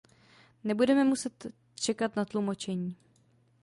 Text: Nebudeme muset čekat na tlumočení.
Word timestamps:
Nebudeme 0.63 1.03
muset 1.03 1.45
čekat 1.75 2.15
na 2.15 2.25
tlumočení. 2.25 2.95